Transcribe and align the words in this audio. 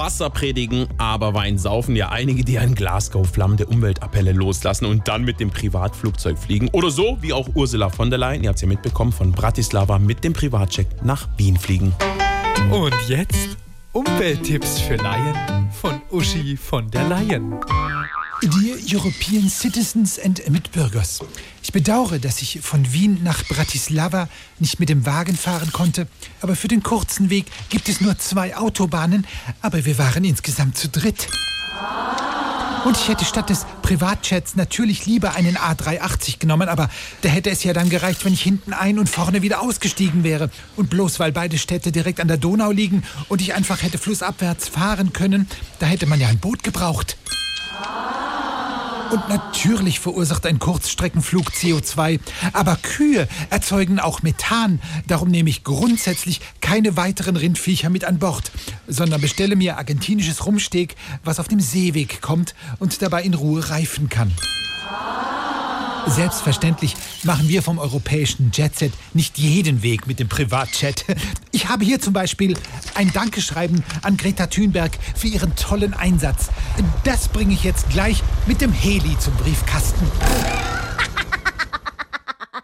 Wasser 0.00 0.30
predigen, 0.30 0.86
aber 0.96 1.34
Wein 1.34 1.58
saufen. 1.58 1.94
Ja, 1.94 2.08
einige, 2.08 2.42
die 2.42 2.54
in 2.54 2.74
Glasgow 2.74 3.28
flammende 3.28 3.66
Umweltappelle 3.66 4.32
loslassen 4.32 4.86
und 4.86 5.06
dann 5.06 5.24
mit 5.24 5.40
dem 5.40 5.50
Privatflugzeug 5.50 6.38
fliegen. 6.38 6.70
Oder 6.72 6.90
so, 6.90 7.18
wie 7.20 7.34
auch 7.34 7.50
Ursula 7.54 7.90
von 7.90 8.08
der 8.08 8.18
Leyen, 8.18 8.42
ihr 8.42 8.48
habt 8.48 8.56
es 8.56 8.62
ja 8.62 8.68
mitbekommen, 8.68 9.12
von 9.12 9.30
Bratislava 9.30 9.98
mit 9.98 10.24
dem 10.24 10.32
Privatcheck 10.32 10.86
nach 11.04 11.28
Wien 11.36 11.58
fliegen. 11.58 11.92
Und 12.70 12.94
jetzt 13.08 13.58
Umwelttipps 13.92 14.80
für 14.80 14.96
Laien 14.96 15.36
von 15.70 16.00
Uschi 16.10 16.56
von 16.56 16.90
der 16.90 17.06
Leyen. 17.06 17.60
Dear 18.40 18.78
European 18.90 19.50
Citizens 19.50 20.18
and 20.18 20.48
Mitbürgers, 20.48 21.22
ich 21.70 21.72
bedauere, 21.72 22.18
dass 22.18 22.42
ich 22.42 22.58
von 22.62 22.92
Wien 22.92 23.20
nach 23.22 23.44
Bratislava 23.44 24.28
nicht 24.58 24.80
mit 24.80 24.88
dem 24.88 25.06
Wagen 25.06 25.36
fahren 25.36 25.72
konnte, 25.72 26.08
aber 26.40 26.56
für 26.56 26.66
den 26.66 26.82
kurzen 26.82 27.30
Weg 27.30 27.46
gibt 27.68 27.88
es 27.88 28.00
nur 28.00 28.18
zwei 28.18 28.56
Autobahnen, 28.56 29.24
aber 29.62 29.84
wir 29.84 29.96
waren 29.96 30.24
insgesamt 30.24 30.76
zu 30.76 30.88
dritt. 30.88 31.28
Und 32.84 32.96
ich 32.96 33.06
hätte 33.06 33.24
statt 33.24 33.50
des 33.50 33.66
Privatjets 33.82 34.56
natürlich 34.56 35.06
lieber 35.06 35.36
einen 35.36 35.56
A380 35.56 36.40
genommen, 36.40 36.68
aber 36.68 36.90
da 37.20 37.28
hätte 37.28 37.50
es 37.50 37.62
ja 37.62 37.72
dann 37.72 37.88
gereicht, 37.88 38.24
wenn 38.24 38.32
ich 38.32 38.42
hinten 38.42 38.72
ein 38.72 38.98
und 38.98 39.08
vorne 39.08 39.42
wieder 39.42 39.60
ausgestiegen 39.60 40.24
wäre. 40.24 40.50
Und 40.74 40.90
bloß 40.90 41.20
weil 41.20 41.30
beide 41.30 41.56
Städte 41.56 41.92
direkt 41.92 42.18
an 42.18 42.26
der 42.26 42.38
Donau 42.38 42.72
liegen 42.72 43.04
und 43.28 43.40
ich 43.40 43.54
einfach 43.54 43.80
hätte 43.84 43.98
flussabwärts 43.98 44.68
fahren 44.68 45.12
können, 45.12 45.46
da 45.78 45.86
hätte 45.86 46.06
man 46.06 46.18
ja 46.18 46.26
ein 46.26 46.38
Boot 46.38 46.64
gebraucht. 46.64 47.16
Und 49.10 49.28
natürlich 49.28 49.98
verursacht 49.98 50.46
ein 50.46 50.60
Kurzstreckenflug 50.60 51.48
CO2. 51.50 52.20
Aber 52.52 52.76
Kühe 52.76 53.26
erzeugen 53.50 53.98
auch 53.98 54.22
Methan. 54.22 54.80
Darum 55.08 55.30
nehme 55.30 55.50
ich 55.50 55.64
grundsätzlich 55.64 56.40
keine 56.60 56.96
weiteren 56.96 57.36
Rindviecher 57.36 57.90
mit 57.90 58.04
an 58.04 58.18
Bord, 58.18 58.52
sondern 58.86 59.20
bestelle 59.20 59.56
mir 59.56 59.78
argentinisches 59.78 60.46
Rumsteak, 60.46 60.94
was 61.24 61.40
auf 61.40 61.48
dem 61.48 61.60
Seeweg 61.60 62.20
kommt 62.20 62.54
und 62.78 63.02
dabei 63.02 63.22
in 63.22 63.34
Ruhe 63.34 63.68
reifen 63.68 64.08
kann. 64.08 64.32
Selbstverständlich 66.06 66.94
machen 67.24 67.48
wir 67.48 67.62
vom 67.62 67.78
europäischen 67.78 68.50
Jetset 68.54 68.92
nicht 69.12 69.38
jeden 69.38 69.82
Weg 69.82 70.06
mit 70.06 70.18
dem 70.18 70.28
Privatjet. 70.28 71.04
Ich 71.52 71.68
habe 71.68 71.84
hier 71.84 72.00
zum 72.00 72.12
Beispiel 72.12 72.56
ein 73.00 73.10
Dankeschreiben 73.14 73.82
an 74.02 74.18
Greta 74.18 74.46
Thunberg 74.46 74.90
für 75.16 75.28
ihren 75.28 75.56
tollen 75.56 75.94
Einsatz. 75.94 76.50
Das 77.02 77.28
bringe 77.28 77.54
ich 77.54 77.64
jetzt 77.64 77.88
gleich 77.88 78.22
mit 78.46 78.60
dem 78.60 78.72
Heli 78.72 79.18
zum 79.18 79.32
Briefkasten. 79.36 80.06